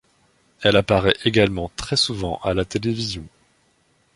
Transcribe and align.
Elle 0.63 0.77
apparaît 0.77 1.15
également 1.25 1.69
très 1.75 1.95
souvent 1.95 2.37
à 2.41 2.55
la 2.55 2.65
télévision. 2.65 3.23